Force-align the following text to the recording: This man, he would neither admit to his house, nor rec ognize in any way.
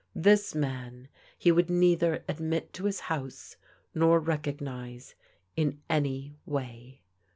This 0.15 0.55
man, 0.55 1.09
he 1.37 1.51
would 1.51 1.69
neither 1.69 2.23
admit 2.27 2.73
to 2.73 2.85
his 2.85 3.01
house, 3.01 3.55
nor 3.93 4.19
rec 4.19 4.41
ognize 4.45 5.13
in 5.55 5.79
any 5.91 6.33
way. 6.43 7.01